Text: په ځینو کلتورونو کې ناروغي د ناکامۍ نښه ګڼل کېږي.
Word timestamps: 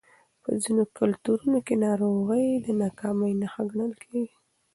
په 0.43 0.49
ځینو 0.63 0.83
کلتورونو 0.97 1.57
کې 1.65 1.75
ناروغي 1.85 2.47
د 2.55 2.67
ناکامۍ 2.81 3.31
نښه 3.41 3.63
ګڼل 3.71 3.93
کېږي. 4.03 4.35